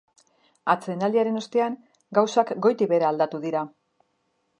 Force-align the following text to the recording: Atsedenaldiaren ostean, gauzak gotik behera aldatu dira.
Atsedenaldiaren 0.73 1.37
ostean, 1.41 1.75
gauzak 2.19 2.53
gotik 2.67 2.91
behera 2.95 3.13
aldatu 3.13 3.43
dira. 3.45 3.63